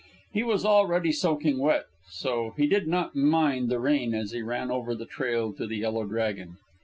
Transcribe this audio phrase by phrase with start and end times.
[0.33, 4.71] He was already soaking wet, so he did not mind the rain as he ran
[4.71, 6.57] over the trail to the Yellow Dragon.